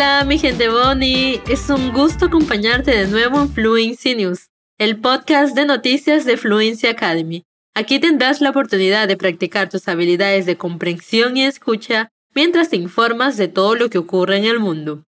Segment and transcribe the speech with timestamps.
[0.00, 1.42] Hola, mi gente Bonnie.
[1.46, 4.48] Es un gusto acompañarte de nuevo en Fluency News,
[4.78, 7.44] el podcast de noticias de Fluency Academy.
[7.74, 13.36] Aquí tendrás la oportunidad de practicar tus habilidades de comprensión y escucha mientras te informas
[13.36, 15.04] de todo lo que ocurre en el mundo.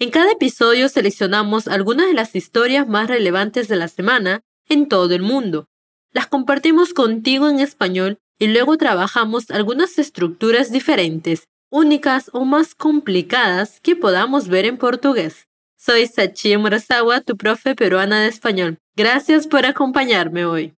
[0.00, 5.14] En cada episodio seleccionamos algunas de las historias más relevantes de la semana en todo
[5.14, 5.68] el mundo.
[6.10, 13.80] Las compartimos contigo en español y luego trabajamos algunas estructuras diferentes únicas o más complicadas
[13.80, 15.48] que podamos ver en portugués.
[15.78, 18.78] Soy Sachi Murasawa, tu profe peruana de español.
[18.94, 20.74] Gracias por acompañarme hoy.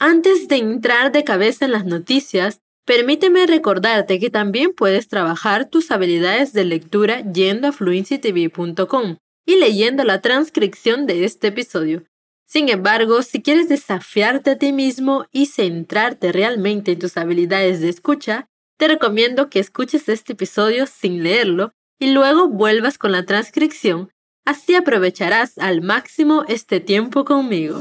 [0.00, 5.92] Antes de entrar de cabeza en las noticias, permíteme recordarte que también puedes trabajar tus
[5.92, 9.16] habilidades de lectura yendo a fluencytv.com
[9.46, 12.02] y leyendo la transcripción de este episodio.
[12.44, 17.88] Sin embargo, si quieres desafiarte a ti mismo y centrarte realmente en tus habilidades de
[17.88, 24.10] escucha, te recomiendo que escuches este episodio sin leerlo y luego vuelvas con la transcripción,
[24.44, 27.80] así aprovecharás al máximo este tiempo conmigo.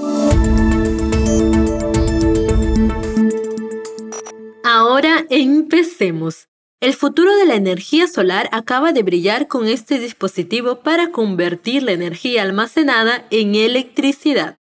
[4.64, 6.48] Ahora empecemos.
[6.82, 11.92] El futuro de la energía solar acaba de brillar con este dispositivo para convertir la
[11.92, 14.58] energía almacenada en electricidad.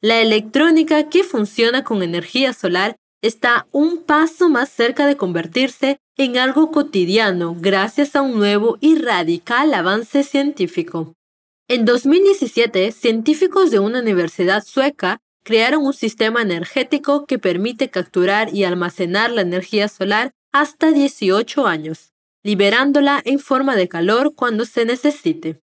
[0.00, 6.38] La electrónica que funciona con energía solar está un paso más cerca de convertirse en
[6.38, 11.14] algo cotidiano gracias a un nuevo y radical avance científico.
[11.68, 18.64] En 2017, científicos de una universidad sueca crearon un sistema energético que permite capturar y
[18.64, 22.12] almacenar la energía solar hasta 18 años,
[22.42, 25.60] liberándola en forma de calor cuando se necesite.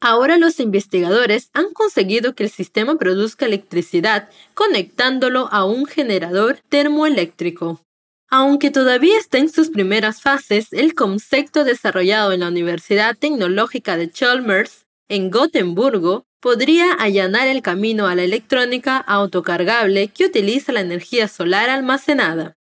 [0.00, 7.80] Ahora los investigadores han conseguido que el sistema produzca electricidad conectándolo a un generador termoeléctrico.
[8.28, 14.10] Aunque todavía está en sus primeras fases, el concepto desarrollado en la Universidad Tecnológica de
[14.10, 21.28] Chalmers, en Gotemburgo, podría allanar el camino a la electrónica autocargable que utiliza la energía
[21.28, 22.54] solar almacenada.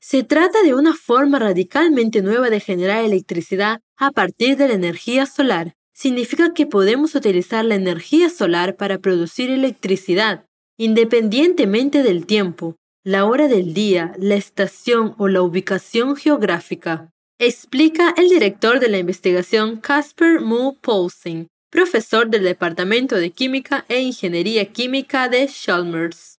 [0.00, 5.26] Se trata de una forma radicalmente nueva de generar electricidad a partir de la energía
[5.26, 10.44] solar, significa que podemos utilizar la energía solar para producir electricidad,
[10.78, 17.10] independientemente del tiempo, la hora del día, la estación o la ubicación geográfica,
[17.40, 24.00] explica el director de la investigación Casper Mu Poulsen, profesor del Departamento de Química e
[24.00, 26.36] Ingeniería Química de Chalmers.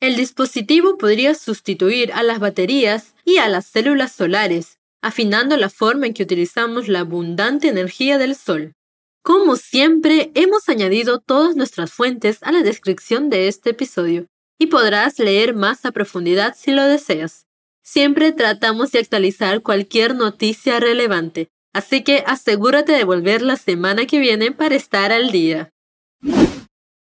[0.00, 6.06] El dispositivo podría sustituir a las baterías y a las células solares, afinando la forma
[6.06, 8.72] en que utilizamos la abundante energía del Sol.
[9.22, 14.26] Como siempre, hemos añadido todas nuestras fuentes a la descripción de este episodio
[14.58, 17.46] y podrás leer más a profundidad si lo deseas.
[17.84, 24.18] Siempre tratamos de actualizar cualquier noticia relevante, así que asegúrate de volver la semana que
[24.18, 25.70] viene para estar al día.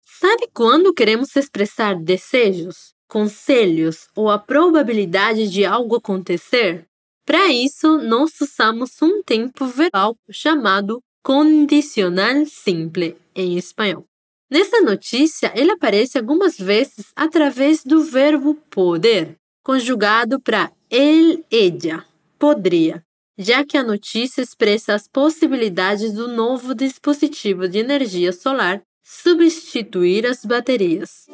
[0.03, 6.85] ¿Sabe cuándo queremos expresar desejos, conselhos ou a probabilidade de algo acontecer?
[7.25, 14.05] Para isso, nós usamos um tempo verbal chamado condicional simple em espanhol.
[14.49, 22.05] Nessa notícia, ele aparece algumas vezes através do verbo poder, conjugado para el, ella,
[22.37, 23.01] poderia,
[23.37, 30.43] já que a notícia expressa as possibilidades do novo dispositivo de energia solar substituir as
[30.43, 31.27] baterias.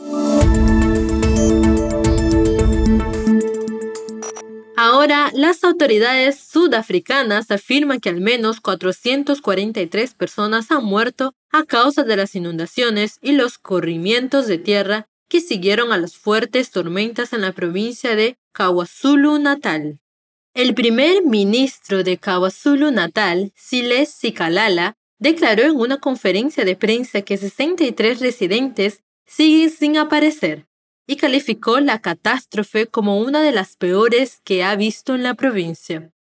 [4.80, 12.16] Ahora, las autoridades sudafricanas afirman que al menos 443 personas han muerto a causa de
[12.16, 17.54] las inundaciones y los corrimientos de tierra que siguieron a las fuertes tormentas en la
[17.54, 20.00] provincia de KwaZulu-Natal.
[20.54, 28.20] El primer ministro de KwaZulu-Natal, Siles Sikalala, declaró en una conferencia de prensa que 63
[28.20, 30.67] residentes siguen sin aparecer,
[31.08, 36.12] y calificó la catástrofe como una de las peores que ha visto en la provincia.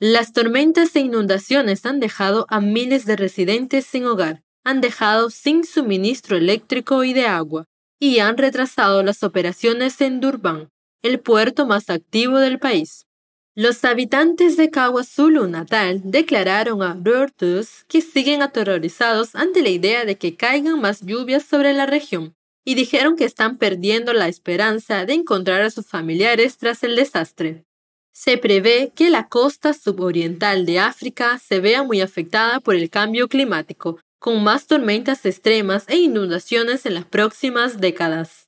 [0.00, 5.64] Las tormentas e inundaciones han dejado a miles de residentes sin hogar, han dejado sin
[5.64, 7.66] suministro eléctrico y de agua,
[8.00, 10.68] y han retrasado las operaciones en Durban,
[11.02, 13.06] el puerto más activo del país.
[13.54, 20.18] Los habitantes de KwaZulu Natal declararon a Reuters que siguen aterrorizados ante la idea de
[20.18, 22.34] que caigan más lluvias sobre la región,
[22.64, 27.64] y dijeron que están perdiendo la esperanza de encontrar a sus familiares tras el desastre.
[28.12, 33.28] Se prevé que la costa suboriental de África se vea muy afectada por el cambio
[33.28, 38.46] climático, con más tormentas extremas e inundaciones en las próximas décadas.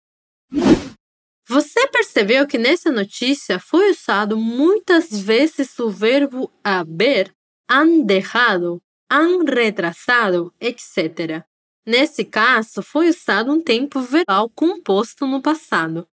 [1.49, 7.33] Você percebeu que nessa notícia foi usado muitas vezes o verbo haber,
[7.69, 11.45] han dejado, han retrasado, etc.
[11.87, 16.07] Nesse caso, foi usado um tempo verbal composto no passado.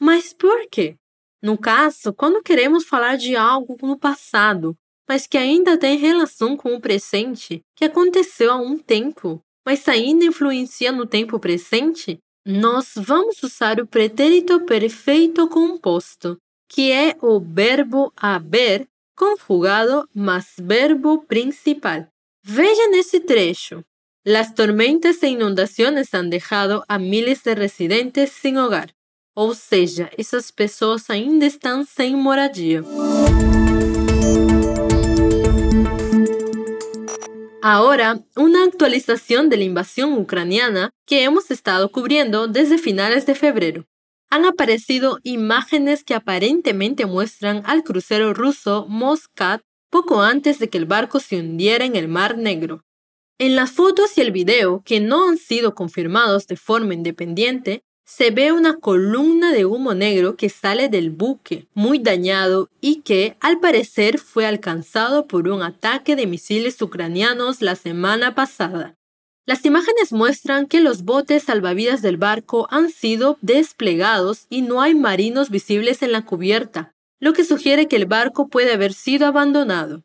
[0.00, 0.96] Mas por quê?
[1.42, 4.74] No caso, quando queremos falar de algo no passado,
[5.08, 10.24] mas que ainda tem relação com o presente, que aconteceu há um tempo, mas ainda
[10.24, 16.38] influencia no tempo presente, nós vamos usar o pretérito perfeito composto,
[16.68, 18.86] que é o verbo haber
[19.16, 22.06] conjugado más verbo principal.
[22.42, 23.84] Veja nesse trecho.
[24.30, 28.94] Las tormentas e inundaciones han dejado a miles de residentes sin hogar.
[29.34, 32.84] Ou seja, essas pessoas ainda estão sem moradia.
[37.62, 43.86] Ahora, una actualización de la invasión ucraniana que hemos estado cubriendo desde finales de febrero.
[44.28, 50.84] Han aparecido imágenes que aparentemente muestran al crucero ruso Moskat poco antes de que el
[50.84, 52.84] barco se hundiera en el Mar Negro.
[53.40, 58.32] En las fotos y el video, que no han sido confirmados de forma independiente, se
[58.32, 63.60] ve una columna de humo negro que sale del buque, muy dañado y que, al
[63.60, 68.96] parecer, fue alcanzado por un ataque de misiles ucranianos la semana pasada.
[69.46, 74.96] Las imágenes muestran que los botes salvavidas del barco han sido desplegados y no hay
[74.96, 80.02] marinos visibles en la cubierta, lo que sugiere que el barco puede haber sido abandonado.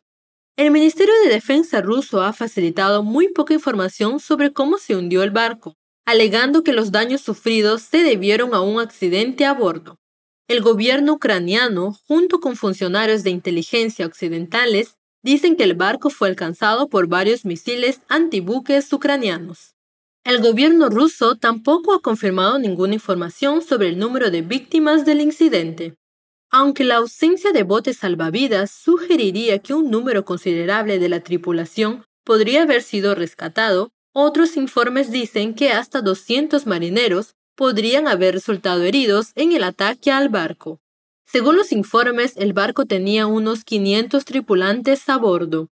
[0.56, 5.32] El Ministerio de Defensa ruso ha facilitado muy poca información sobre cómo se hundió el
[5.32, 5.74] barco,
[6.06, 9.98] alegando que los daños sufridos se debieron a un accidente a bordo.
[10.46, 16.88] El gobierno ucraniano, junto con funcionarios de inteligencia occidentales, dicen que el barco fue alcanzado
[16.88, 19.74] por varios misiles antibuques ucranianos.
[20.22, 25.96] El gobierno ruso tampoco ha confirmado ninguna información sobre el número de víctimas del incidente.
[26.56, 32.62] Aunque la ausencia de botes salvavidas sugeriría que un número considerable de la tripulación podría
[32.62, 39.50] haber sido rescatado, otros informes dicen que hasta 200 marineros podrían haber resultado heridos en
[39.50, 40.80] el ataque al barco.
[41.26, 45.70] Según los informes, el barco tenía unos 500 tripulantes a bordo.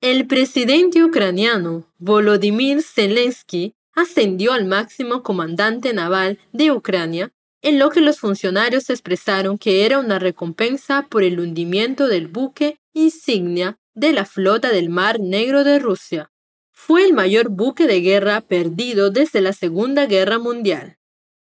[0.00, 7.30] El presidente ucraniano, Volodymyr Zelensky, ascendió al máximo comandante naval de Ucrania,
[7.64, 12.78] en lo que los funcionarios expresaron que era una recompensa por el hundimiento del buque
[12.92, 16.30] insignia de la flota del Mar Negro de Rusia
[16.74, 20.98] fue el mayor buque de guerra perdido desde la Segunda Guerra Mundial.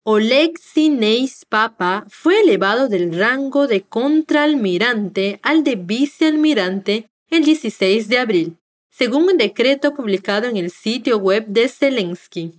[0.04, 8.18] Oleg Sineis Papa fue elevado del rango de contraalmirante al de vicealmirante el 16 de
[8.18, 8.58] abril,
[8.90, 12.54] según un decreto publicado en el sitio web de Zelensky.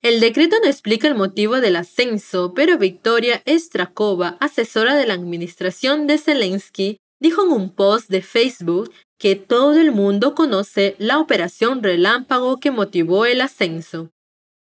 [0.00, 6.06] El decreto no explica el motivo del ascenso, pero Victoria Strakova, asesora de la administración
[6.06, 11.82] de Zelensky, dijo en un post de Facebook que todo el mundo conoce la operación
[11.82, 14.10] relámpago que motivó el ascenso.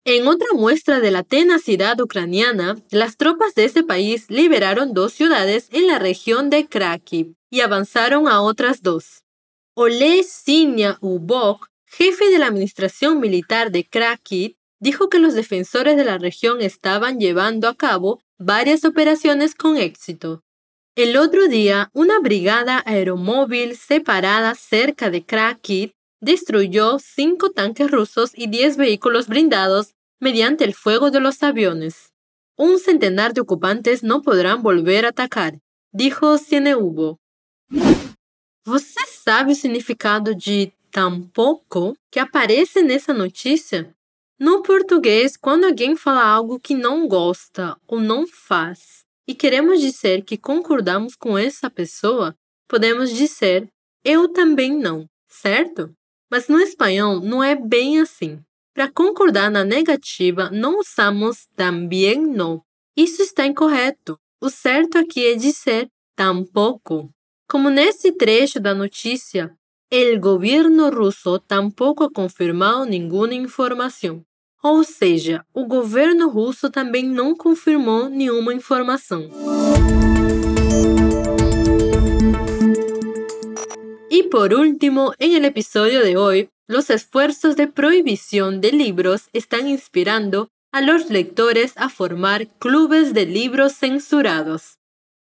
[0.06, 5.68] En otra muestra de la tenacidad ucraniana, las tropas de ese país liberaron dos ciudades
[5.71, 9.24] en la región de Kharkiv y avanzaron a otras dos.
[9.75, 16.03] Ole Sinya Ubok, jefe de la administración militar de Kharkiv, dijo que los defensores de
[16.03, 20.44] la región estaban llevando a cabo varias operaciones con éxito,
[20.95, 28.45] el otro día, una brigada aeromóvil separada cerca de Kharkiv destruyó cinco tanques rusos y
[28.45, 32.13] diez vehículos blindados mediante el fuego de los aviones.
[32.56, 35.59] Un centenar de ocupantes no podrán volver a atacar,
[35.92, 37.18] dijo Cieneubo.
[38.63, 43.95] Você sabe o significado de tampouco que aparece nessa notícia?
[44.40, 50.23] No português, quando alguém fala algo que não gosta ou não faz, e queremos dizer
[50.23, 52.35] que concordamos com essa pessoa,
[52.68, 53.68] podemos dizer
[54.04, 55.94] eu também não, certo?
[56.30, 58.40] Mas no espanhol não é bem assim.
[58.73, 62.61] Para concordar na negativa, não usamos também não.
[62.97, 64.18] Isso está incorreto.
[64.42, 67.09] O certo aqui é dizer tampouco.
[67.47, 69.56] Como nesse trecho da notícia,
[69.95, 74.26] o governo russo tampouco ha confirmado nenhuma informação.
[74.64, 79.30] Ou seja, o governo russo também não confirmou nenhuma informação.
[84.09, 89.68] Y por último, en el episodio de hoy, los esfuerzos de prohibición de libros están
[89.68, 94.80] inspirando a los lectores a formar clubes de libros censurados.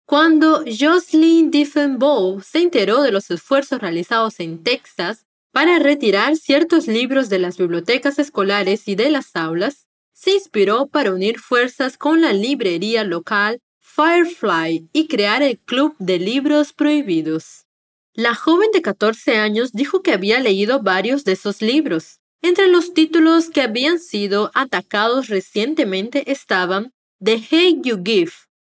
[0.07, 7.29] Cuando Jocelyn Diffenbaugh se enteró de los esfuerzos realizados en Texas para retirar ciertos libros
[7.29, 12.33] de las bibliotecas escolares y de las aulas, se inspiró para unir fuerzas con la
[12.33, 17.67] librería local Firefly y crear el Club de Libros Prohibidos.
[18.15, 22.21] La joven de 14 años dijo que había leído varios de esos libros.
[22.43, 26.93] Entre los títulos que habían sido atacados recientemente estaban
[27.23, 28.33] The Hate You Give,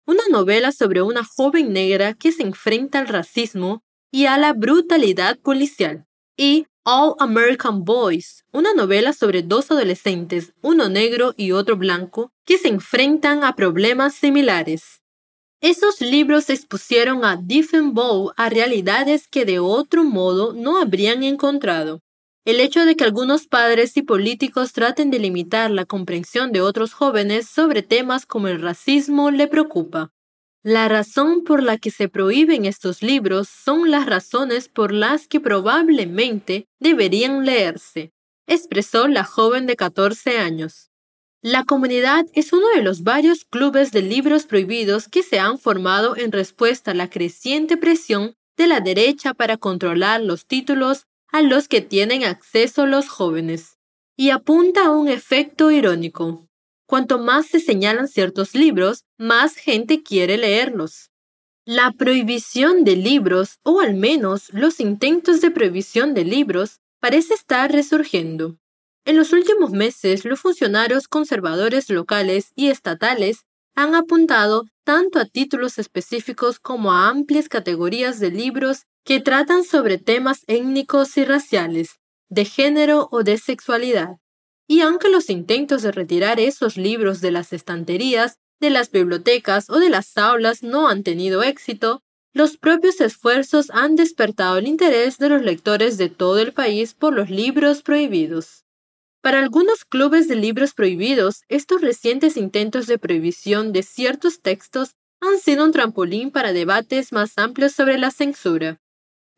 [0.09, 5.39] una novela sobre una joven negra que se enfrenta al racismo y a la brutalidad
[5.39, 12.33] policial, y All American Boys, una novela sobre dos adolescentes, uno negro y otro blanco,
[12.47, 15.03] que se enfrentan a problemas similares.
[15.61, 22.01] Esos libros expusieron a Diefenbaugh a realidades que de otro modo no habrían encontrado.
[22.45, 26.95] El hecho de que algunos padres y políticos traten de limitar la comprensión de otros
[26.95, 30.13] jóvenes sobre temas como el racismo le preocupa.
[30.63, 35.41] La razón por la que se prohíben estos libros son las razones por las que
[35.41, 38.13] probablemente deberían leerse,
[38.47, 40.91] expresó la joven de 14 años.
[41.43, 46.17] La comunidad es uno de los varios clubes de libros prohibidos que se han formado
[46.17, 51.69] en respuesta a la creciente presión de la derecha para controlar los títulos a los
[51.69, 53.79] que tienen acceso los jóvenes.
[54.17, 56.49] Y apunta a un efecto irónico.
[56.87, 61.11] Cuanto más se señalan ciertos libros, más gente quiere leerlos.
[61.65, 67.71] La prohibición de libros, o al menos los intentos de prohibición de libros, parece estar
[67.71, 68.57] resurgiendo.
[69.05, 73.45] En los últimos meses, los funcionarios conservadores locales y estatales
[73.75, 79.97] han apuntado tanto a títulos específicos como a amplias categorías de libros que tratan sobre
[79.97, 81.99] temas étnicos y raciales,
[82.29, 84.19] de género o de sexualidad.
[84.67, 89.79] Y aunque los intentos de retirar esos libros de las estanterías, de las bibliotecas o
[89.79, 92.03] de las aulas no han tenido éxito,
[92.35, 97.15] los propios esfuerzos han despertado el interés de los lectores de todo el país por
[97.15, 98.67] los libros prohibidos.
[99.23, 105.39] Para algunos clubes de libros prohibidos, estos recientes intentos de prohibición de ciertos textos han
[105.39, 108.79] sido un trampolín para debates más amplios sobre la censura.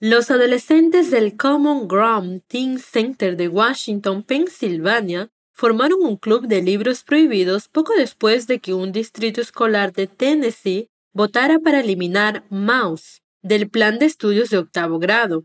[0.02, 7.04] Los adolescentes del Common Ground Teen Center de Washington, Pensilvania, formaron un club de libros
[7.04, 13.68] prohibidos poco después de que un distrito escolar de Tennessee votara para eliminar Mouse del
[13.68, 15.44] plan de estudios de octavo grado,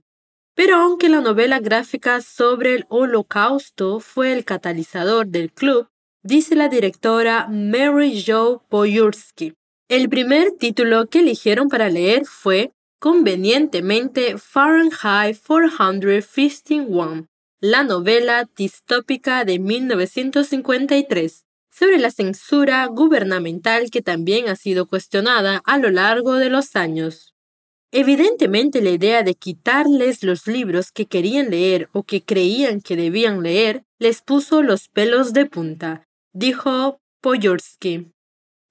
[0.56, 5.90] pero aunque la novela gráfica sobre el holocausto fue el catalizador del club,
[6.24, 9.54] dice la directora Mary Jo Boyursky.
[9.90, 17.28] El primer título que eligieron para leer fue, convenientemente, Fahrenheit 451,
[17.60, 25.78] la novela distópica de 1953 sobre la censura gubernamental que también ha sido cuestionada a
[25.78, 27.34] lo largo de los años.
[27.92, 33.44] Evidentemente la idea de quitarles los libros que querían leer o que creían que debían
[33.44, 38.15] leer les puso los pelos de punta, dijo Poyorsky.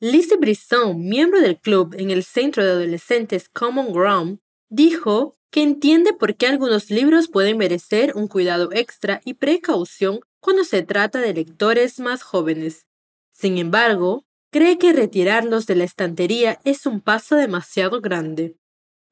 [0.06, 6.12] Lizzie Brisson, miembro del club en el Centro de Adolescentes Common Ground, dijo que entiende
[6.12, 11.32] por qué algunos libros pueden merecer un cuidado extra y precaución cuando se trata de
[11.32, 12.86] lectores más jóvenes.
[13.32, 18.58] Sin embargo, cree que retirarlos de la estantería es un paso demasiado grande.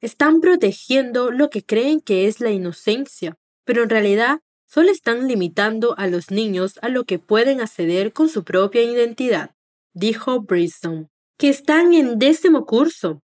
[0.02, 5.94] Están protegiendo lo que creen que es la inocencia, pero en realidad solo están limitando
[5.96, 9.54] a los niños a lo que pueden acceder con su propia identidad,
[9.94, 11.08] dijo Brisson,
[11.38, 13.20] que están en décimo curso.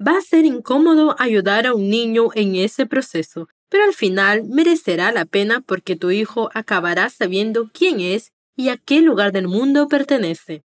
[0.00, 5.12] Va a ser incómodo ayudar a un niño en ese proceso, pero al final merecerá
[5.12, 9.88] la pena porque tu hijo acabará sabiendo quién es y a qué lugar del mundo
[9.88, 10.62] pertenece.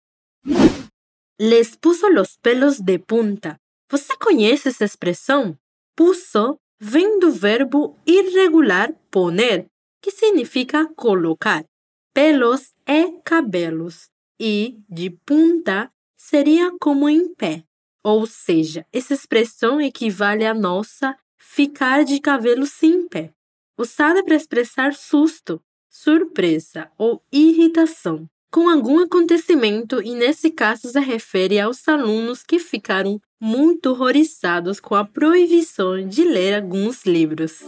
[1.37, 3.59] Les puso los pelos de punta
[3.91, 5.57] Você conhece essa expressão?
[5.95, 9.65] Puso vem do verbo irregular poner,
[9.99, 11.65] que significa colocar.
[12.13, 17.63] Pelos é cabelos e de punta seria como em pé.
[18.03, 23.33] Ou seja, essa expressão equivale à nossa ficar de cabelos em pé,
[23.77, 31.59] usada para expressar susto, surpresa ou irritação com algum acontecimento e nesse caso se refere
[31.59, 37.61] aos alunos que ficaram muito horrorizados com a proibição de ler alguns livros.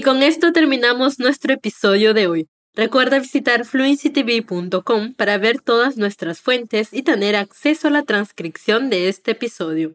[0.00, 2.48] Y con esto terminamos nuestro episodio de hoy.
[2.74, 9.10] Recuerda visitar fluencytv.com para ver todas nuestras fuentes y tener acceso a la transcripción de
[9.10, 9.94] este episodio.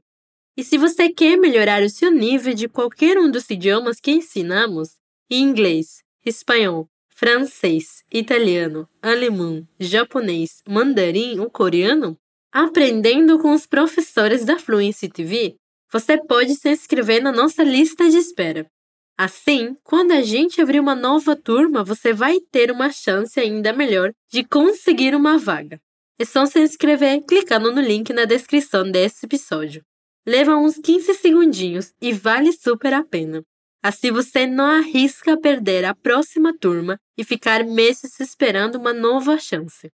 [0.56, 4.90] E se você quer melhorar o seu nível de qualquer um dos idiomas que ensinamos,
[5.28, 12.16] inglês, espanhol, francês, italiano, alemão, japonês, mandarim ou coreano?
[12.52, 15.56] Aprendendo com os professores da Fluency TV,
[15.92, 18.70] você pode se inscrever na nossa lista de espera.
[19.18, 24.12] Assim, quando a gente abrir uma nova turma, você vai ter uma chance ainda melhor
[24.30, 25.80] de conseguir uma vaga.
[26.20, 29.82] É só se inscrever clicando no link na descrição desse episódio.
[30.28, 33.42] Leva uns 15 segundinhos e vale super a pena.
[33.82, 39.90] Assim você não arrisca perder a próxima turma e ficar meses esperando uma nova chance.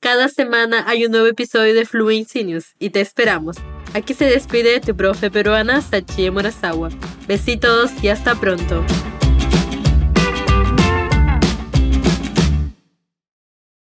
[0.00, 3.56] Cada semana há um novo episódio de Fluency News y te esperamos.
[3.92, 6.90] Aquí se despide tu profe peruana Sachie Murasawa.
[7.26, 8.84] Besitos y hasta pronto.